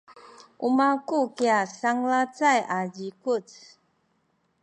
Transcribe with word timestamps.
u 0.65 0.67
nu 0.69 0.69
maku 0.77 1.19
kya 1.37 1.57
sanglacay 1.77 2.59
a 2.77 2.79
zikuc. 2.93 3.47